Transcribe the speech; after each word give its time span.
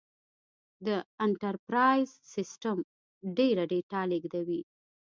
دا 0.85 0.97
انټرپرایز 1.25 2.09
سیسټم 2.33 2.77
ډېره 3.37 3.63
ډیټا 3.71 4.01
لېږدوي. 4.11 4.61